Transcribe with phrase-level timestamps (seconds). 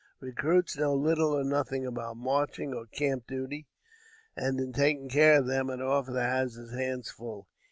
[0.19, 3.67] Recruits know little or nothing about marching or camp duty;
[4.35, 7.47] and, in taking care of them, an officer has his hands full.